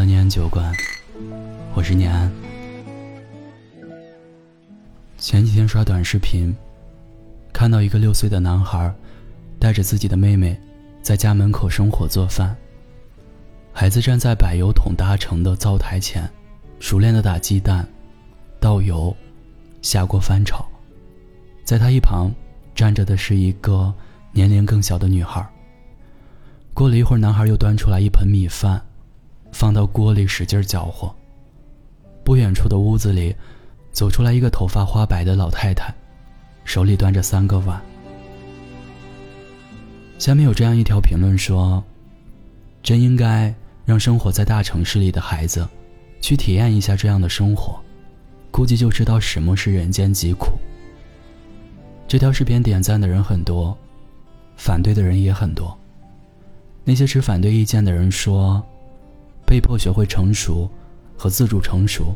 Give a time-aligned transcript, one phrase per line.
[0.00, 0.74] 到念安酒馆，
[1.74, 2.32] 我是念安。
[5.18, 6.56] 前几天刷短视频，
[7.52, 8.90] 看到一个六岁的男孩
[9.58, 10.58] 带着自己的妹妹
[11.02, 12.56] 在家门口生火做饭。
[13.74, 16.26] 孩子站在柏油桶搭成的灶台前，
[16.78, 17.86] 熟练的打鸡蛋、
[18.58, 19.14] 倒油、
[19.82, 20.66] 下锅翻炒。
[21.62, 22.32] 在他一旁
[22.74, 23.92] 站着的是一个
[24.32, 25.46] 年龄更小的女孩。
[26.72, 28.80] 过了一会儿，男孩又端出来一盆米饭。
[29.52, 31.12] 放到锅里使劲搅和。
[32.22, 33.34] 不远处的屋子里，
[33.90, 35.92] 走出来一个头发花白的老太太，
[36.64, 37.80] 手里端着三个碗。
[40.18, 41.82] 下面有这样一条评论说
[42.84, 43.52] ：“真应该
[43.84, 45.66] 让生活在大城市里的孩子，
[46.20, 47.80] 去体验一下这样的生活，
[48.50, 50.52] 估计就知道什么是人间疾苦。”
[52.06, 53.76] 这条视频点赞的人很多，
[54.56, 55.76] 反对的人也很多。
[56.84, 58.64] 那些持反对意见的人说。
[59.50, 60.70] 被迫学会成熟，
[61.18, 62.14] 和自主成熟，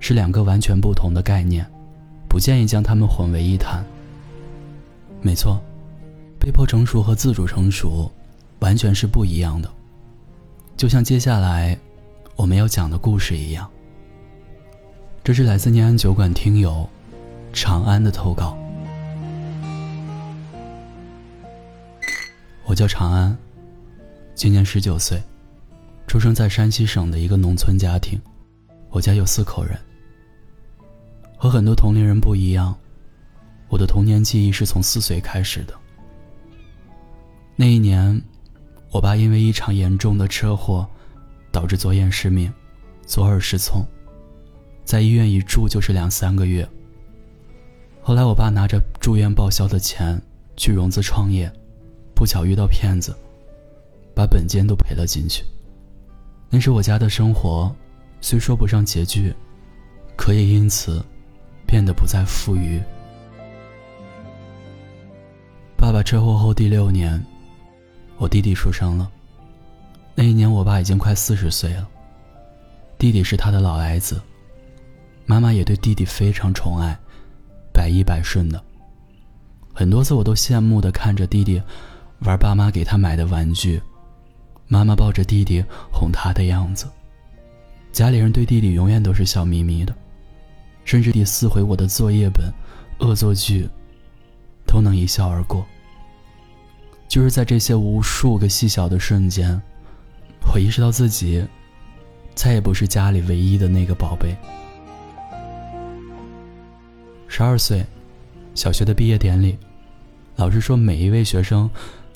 [0.00, 1.70] 是两个完全不同的概念，
[2.26, 3.84] 不建议将它们混为一谈。
[5.20, 5.60] 没错，
[6.40, 8.10] 被迫成熟和自主成熟，
[8.60, 9.70] 完全是不一样的。
[10.74, 11.78] 就像接下来
[12.34, 13.70] 我们要讲的故事一样。
[15.22, 16.88] 这是来自念安酒馆听友
[17.52, 18.56] 长安的投稿。
[22.64, 23.36] 我叫长安，
[24.34, 25.22] 今年十九岁。
[26.06, 28.20] 出生在山西省的一个农村家庭，
[28.90, 29.78] 我家有四口人。
[31.36, 32.74] 和很多同龄人不一样，
[33.68, 35.74] 我的童年记忆是从四岁开始的。
[37.56, 38.20] 那一年，
[38.90, 40.88] 我爸因为一场严重的车祸，
[41.52, 42.52] 导致左眼失明，
[43.06, 43.84] 左耳失聪，
[44.84, 46.66] 在医院一住就是两三个月。
[48.00, 50.20] 后来，我爸拿着住院报销的钱
[50.56, 51.52] 去融资创业，
[52.14, 53.14] 不巧遇到骗子，
[54.14, 55.44] 把本金都赔了进去。
[56.54, 57.74] 那时我家的生活，
[58.20, 59.34] 虽说不上拮据，
[60.14, 61.04] 可也因此
[61.66, 62.80] 变得不再富裕。
[65.76, 67.20] 爸爸车祸后第六年，
[68.18, 69.10] 我弟弟出生了。
[70.14, 71.88] 那一年我爸已经快四十岁了，
[72.98, 74.22] 弟弟是他的老来子，
[75.26, 76.96] 妈妈也对弟弟非常宠爱，
[77.72, 78.62] 百依百顺的。
[79.72, 81.60] 很多次我都羡慕的看着弟弟
[82.20, 83.82] 玩爸妈给他买的玩具。
[84.74, 86.88] 妈妈抱着弟弟哄他的样子，
[87.92, 89.94] 家里人对弟弟永远都是笑眯眯的，
[90.84, 92.52] 甚至第撕毁我的作业本、
[92.98, 93.68] 恶作剧，
[94.66, 95.64] 都能一笑而过。
[97.06, 99.62] 就是在这些无数个细小的瞬间，
[100.52, 101.46] 我意识到自己
[102.34, 104.34] 再也不是家里唯一的那个宝贝。
[107.28, 107.86] 十二岁，
[108.56, 109.56] 小学的毕业典礼，
[110.34, 111.70] 老师说每一位学生。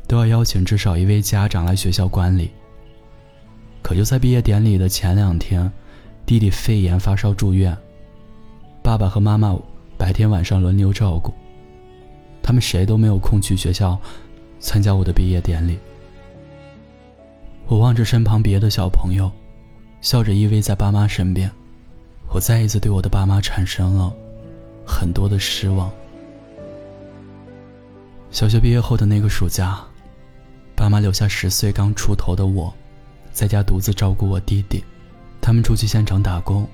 [0.09, 2.51] 都要邀请至少一位家长来学校观礼。
[3.83, 5.71] 可就在毕业典礼的前两天，
[6.25, 7.77] 弟弟肺炎发烧住院，
[8.83, 9.57] 爸爸和妈妈
[9.99, 11.33] 白天晚上轮流照顾，
[12.43, 13.99] 他们谁都没有空去学校
[14.59, 15.79] 参加我的毕业典礼。
[17.67, 19.31] 我望着身旁别的小朋友，
[20.01, 21.51] 笑着依偎在爸妈身边，
[22.33, 24.11] 我再一次对我的爸妈产生了
[24.87, 25.91] 很多的失望。
[28.31, 29.79] 小学毕业后的那个暑假。
[30.79, 32.73] 爸妈留下十岁刚出头的我，
[33.33, 34.85] 在家独自照顾我弟弟。
[35.41, 36.65] 他们出去县城打工，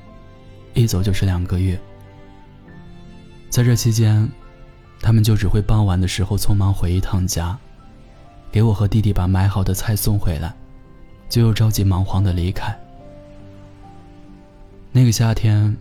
[0.74, 1.80] 一走就是两个月。
[3.48, 4.28] 在这期间，
[5.00, 7.58] 他们就只会傍晚的时候匆忙回一趟家，
[8.52, 10.54] 给我和弟弟把买好的菜送回来，
[11.30, 12.78] 就又着急忙慌的离开。
[14.92, 15.74] 那个夏天，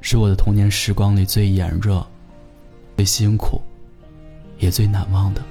[0.00, 2.04] 是我的童年时光里最炎热、
[2.96, 3.60] 最辛苦，
[4.58, 5.42] 也最难忘的。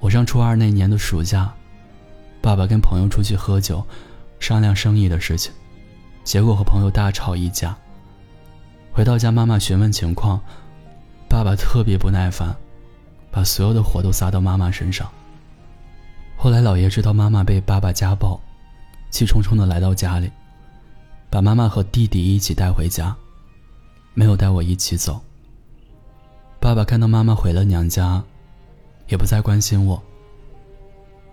[0.00, 1.52] 我上初二那年的暑假，
[2.40, 3.86] 爸爸跟朋友出去喝酒，
[4.38, 5.52] 商量生意的事情，
[6.24, 7.76] 结果和朋友大吵一架。
[8.92, 10.40] 回到家，妈妈询问情况，
[11.28, 12.56] 爸爸特别不耐烦，
[13.30, 15.06] 把所有的火都撒到妈妈身上。
[16.34, 18.40] 后来姥爷知道妈妈被爸爸家暴，
[19.10, 20.30] 气冲冲的来到家里，
[21.28, 23.14] 把妈妈和弟弟一起带回家，
[24.14, 25.22] 没有带我一起走。
[26.58, 28.24] 爸爸看到妈妈回了娘家。
[29.10, 30.02] 也不再关心我。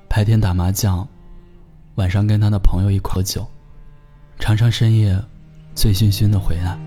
[0.10, 1.08] 白天打麻将，
[1.96, 3.48] 晚上跟他的朋友一块喝酒，
[4.40, 5.18] 常常深夜
[5.76, 6.78] 醉醺醺的回来。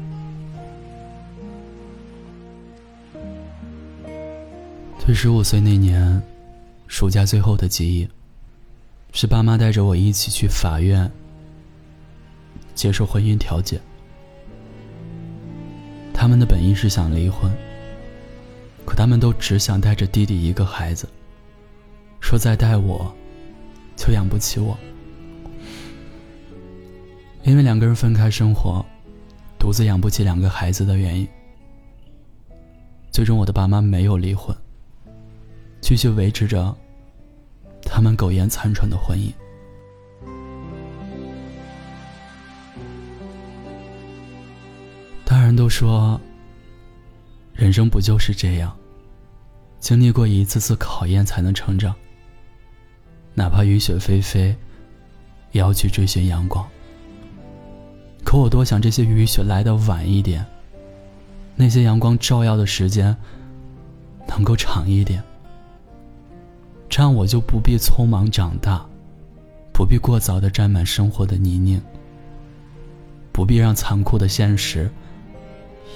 [5.04, 6.22] 对十五岁那年，
[6.86, 8.08] 暑假最后的记忆，
[9.12, 11.10] 是爸妈带着我一起去法院
[12.74, 13.80] 接受婚姻调解。
[16.12, 17.50] 他们的本意是想离婚。
[18.90, 21.08] 可他们都只想带着弟弟一个孩子，
[22.20, 23.14] 说再带我，
[23.94, 24.76] 就养不起我。
[27.44, 28.84] 因为两个人分开生活，
[29.60, 31.28] 独自养不起两个孩子的原因，
[33.12, 34.54] 最终我的爸妈没有离婚，
[35.80, 36.76] 继续维持着
[37.84, 39.32] 他们苟延残喘的婚姻。
[45.24, 46.20] 大人都说，
[47.54, 48.76] 人生不就是这样，
[49.80, 51.94] 经历过一次次考验才能成长。
[53.34, 54.54] 哪怕雨雪霏霏，
[55.52, 56.64] 也要去追寻阳光。
[58.22, 60.44] 可我多想这些雨雪来的晚一点，
[61.56, 63.16] 那些阳光照耀的时间
[64.28, 65.22] 能够长一点，
[66.88, 68.84] 这样我就不必匆忙长大，
[69.72, 71.80] 不必过早的沾满生活的泥泞，
[73.32, 74.90] 不必让残酷的现实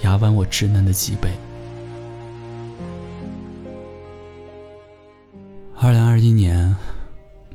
[0.02, 1.30] 压弯我稚嫩的脊背。
[5.84, 6.74] 二零二一年，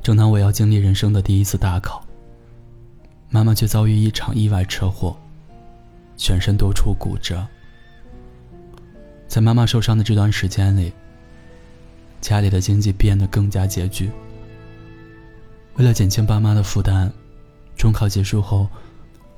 [0.03, 2.05] 正当我要经历人生的第一次大考。
[3.27, 5.17] 妈妈却遭遇一场意外车祸，
[6.15, 7.43] 全身多处骨折。
[9.27, 10.93] 在妈妈受伤的这段时间里，
[12.21, 14.11] 家里的经济变得更加拮据。
[15.77, 17.11] 为了减轻爸妈的负担，
[17.75, 18.69] 中考结束后，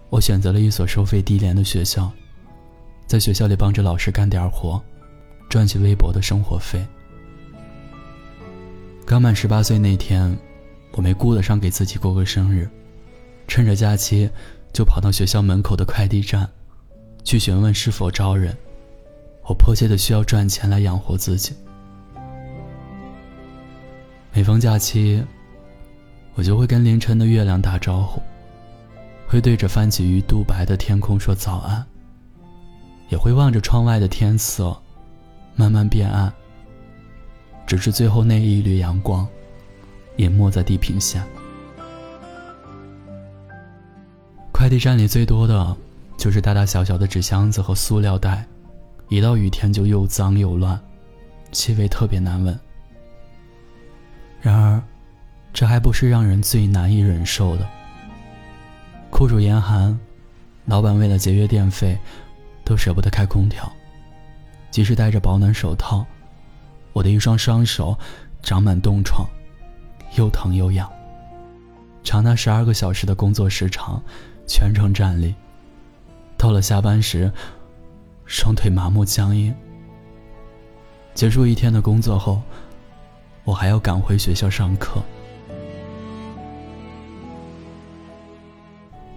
[0.09, 2.11] 我选择了一所收费低廉的学校，
[3.07, 4.83] 在学校里帮着老师干点活，
[5.49, 6.85] 赚取微薄的生活费。
[9.11, 10.39] 刚满十八岁那天，
[10.93, 12.65] 我没顾得上给自己过个生日。
[13.45, 14.29] 趁着假期，
[14.71, 16.49] 就跑到学校门口的快递站，
[17.21, 18.55] 去询问是否招人。
[19.43, 21.53] 我迫切的需要赚钱来养活自己。
[24.31, 25.21] 每逢假期，
[26.35, 28.21] 我就会跟凌晨的月亮打招呼，
[29.27, 31.85] 会对着泛起鱼肚白的天空说早安，
[33.09, 34.73] 也会望着窗外的天色
[35.53, 36.33] 慢慢变暗，
[37.71, 39.25] 直至最后那一缕阳光
[40.18, 41.23] 淹没在地平线。
[44.51, 45.77] 快递站里最多的，
[46.18, 48.45] 就是大大小小的纸箱子和塑料袋，
[49.07, 50.77] 一到雨天就又脏又乱，
[51.53, 52.59] 气味特别难闻。
[54.41, 54.83] 然而，
[55.53, 57.65] 这还不是让人最难以忍受的。
[59.09, 59.97] 酷暑严寒，
[60.65, 61.97] 老板为了节约电费，
[62.65, 63.71] 都舍不得开空调，
[64.71, 66.06] 即使戴着保暖手套，
[66.93, 67.97] 我的一双双手
[68.41, 69.27] 长满冻疮，
[70.17, 70.91] 又疼又痒。
[72.03, 74.01] 长达十二个小时的工作时长。
[74.47, 75.33] 全程站立，
[76.38, 77.31] 到了下班时，
[78.25, 79.55] 双腿麻木僵硬。
[81.13, 82.41] 结束一天的工作后，
[83.45, 85.01] 我还要赶回学校上课。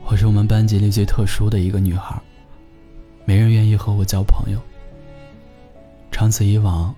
[0.05, 2.15] 我是我们班级里最特殊的一个女孩，
[3.25, 4.61] 没人愿意和我交朋友。
[6.13, 6.95] 长此以往，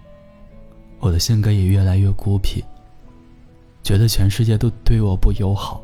[0.98, 2.64] 我的性格也越来越孤僻，
[3.82, 5.82] 觉得全世界都对我不友好，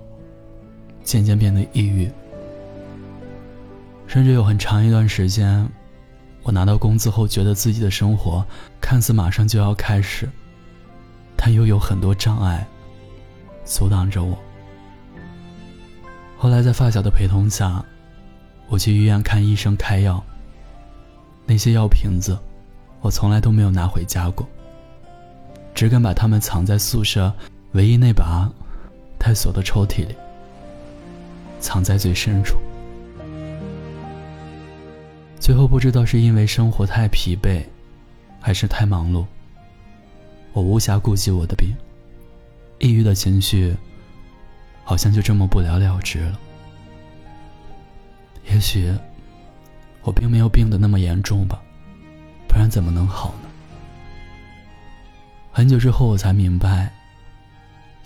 [1.02, 2.10] 渐渐变得抑郁。
[4.06, 5.66] 甚至有很长一段时间，
[6.42, 8.44] 我拿到工资后，觉得自己的生活
[8.80, 10.28] 看似马上就要开始，
[11.36, 12.66] 但又有很多障碍
[13.64, 14.36] 阻挡着我。
[16.36, 17.84] 后来在发小的陪同下，
[18.68, 20.22] 我去医院看医生开药。
[21.46, 22.38] 那些药瓶子，
[23.00, 24.46] 我从来都没有拿回家过，
[25.74, 27.32] 只敢把它们藏在宿舍
[27.72, 28.50] 唯一那把
[29.18, 30.14] 带锁的抽屉里，
[31.60, 32.56] 藏在最深处。
[35.40, 37.62] 最后不知道是因为生活太疲惫，
[38.40, 39.24] 还是太忙碌，
[40.52, 41.74] 我无暇顾及我的病，
[42.78, 43.74] 抑郁的情绪
[44.84, 46.38] 好像就这么不了了之了。
[48.50, 48.92] 也许
[50.02, 51.60] 我并没有病得那么严重吧，
[52.46, 53.34] 不然怎么能好？
[55.54, 56.90] 很久之后我才明白，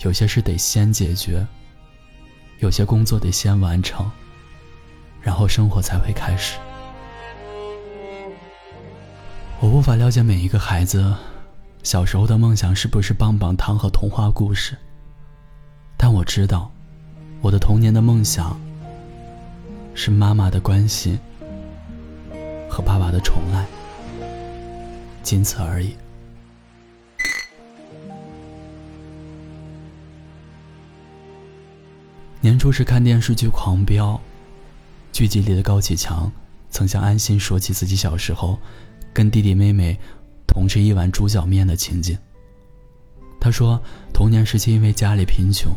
[0.00, 1.46] 有些事得先解决，
[2.58, 4.10] 有些工作得先完成，
[5.22, 6.58] 然后生活才会开始。
[9.60, 11.14] 我无法了解每一个孩子
[11.84, 14.76] 小时候的梦想是不是棒棒糖和童话故事，
[15.96, 16.68] 但我知道，
[17.40, 18.60] 我的童年的梦想
[19.94, 21.16] 是妈妈的关心
[22.68, 23.64] 和爸爸的宠爱，
[25.22, 25.96] 仅此而已。
[32.46, 34.12] 年初时看电视剧《狂飙》，
[35.12, 36.30] 剧集里的高启强
[36.70, 38.56] 曾向安心说起自己小时候。
[39.12, 39.98] 跟弟弟妹妹
[40.46, 42.16] 同吃一碗猪脚面的情景。
[43.40, 43.82] 他说，
[44.14, 45.72] 童年时期因为家里贫穷，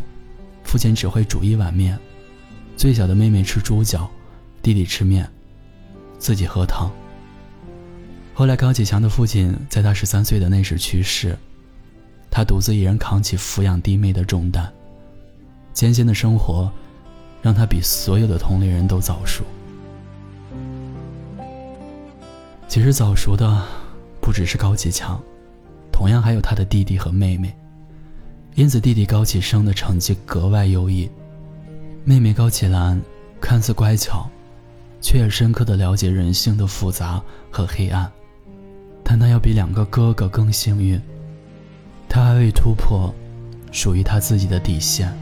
[0.63, 1.97] 父亲只会煮一碗面，
[2.77, 4.07] 最小的妹妹吃猪脚，
[4.61, 5.27] 弟弟吃面，
[6.19, 6.87] 自己喝汤。
[8.35, 11.35] 后来高启强的父亲在他十三岁的那时去世，
[12.29, 14.71] 他独自一人扛起抚养弟妹的重担，
[15.79, 16.69] 艰辛的生活，
[17.41, 19.45] 让他比所有的同龄人都早熟。
[22.67, 23.65] 其实早熟的
[24.19, 25.17] 不只是高启强，
[25.89, 27.55] 同样还有他的弟弟和妹妹。
[28.55, 31.09] 因此，弟弟高启生的成绩格外优异，
[32.03, 33.01] 妹妹高启兰
[33.39, 34.29] 看似乖巧，
[34.99, 38.11] 却也深刻的了解人性的复杂和黑暗。
[39.01, 41.01] 但他要比两个哥哥更幸运，
[42.09, 43.15] 他还未突破
[43.71, 45.17] 属于他自己的底线。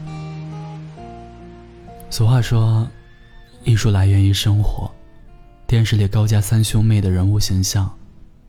[2.10, 2.88] 俗话说，
[3.64, 4.90] 艺术来源于生活。
[5.66, 7.88] 电视里高家三兄妹的人物形象，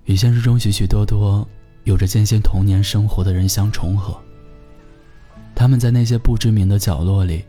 [0.06, 1.46] 与现实中许许多多
[1.84, 4.18] 有着艰辛童年生活的人相重合。
[5.54, 7.44] 他们在那些不知名的角落里，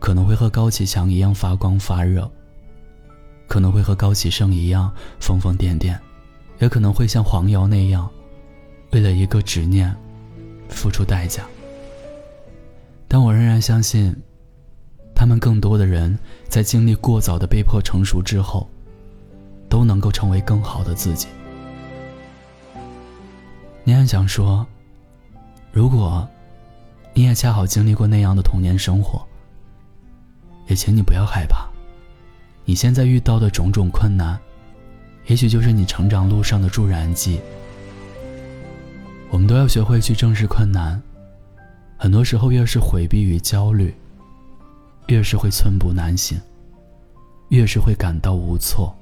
[0.00, 2.28] 可能会和高启强一样发光发热，
[3.46, 5.96] 可能会和高启盛一样疯疯癫癫，
[6.58, 8.10] 也可能会像黄瑶那样，
[8.90, 9.94] 为了一个执念，
[10.68, 11.44] 付出代价。
[13.06, 14.12] 但我仍然相信。
[15.20, 18.66] 他们更多的人在经历过早的被迫成熟之后，
[19.68, 21.28] 都能够成为更好的自己。
[23.84, 24.66] 你很想说，
[25.72, 26.26] 如果
[27.12, 29.20] 你也恰好经历过那样的童年生活，
[30.68, 31.68] 也请你不要害怕。
[32.64, 34.40] 你现在遇到的种种困难，
[35.26, 37.42] 也许就是你成长路上的助燃剂。
[39.28, 40.98] 我们都要学会去正视困难，
[41.98, 43.94] 很多时候越是回避与焦虑。
[45.10, 46.40] 越是会寸步难行，
[47.48, 48.96] 越是会感到无措。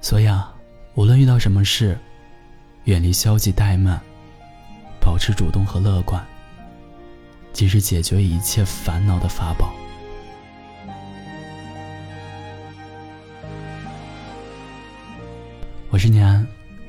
[0.00, 0.52] 所以啊，
[0.96, 1.96] 无论遇到什么事，
[2.82, 4.00] 远离消极怠慢，
[5.00, 6.20] 保持主动和乐观，
[7.52, 9.72] 即是解决一切烦恼的法宝。
[15.90, 16.44] 我是念安，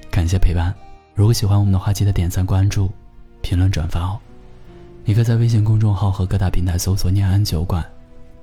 [0.09, 0.73] 感谢陪伴。
[1.13, 2.91] 如果喜欢我们的话，记得点赞、关注、
[3.43, 4.19] 评论、转发哦。
[5.07, 7.81] 你可以在微信公众号和各大平台搜索“念安酒馆”，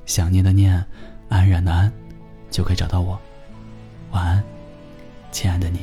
[0.06, 0.82] 想念的念，
[1.28, 1.92] 安然的安，
[2.50, 3.20] 就可以找到我。
[4.12, 4.42] 晚安，
[5.30, 5.80] 亲爱的你。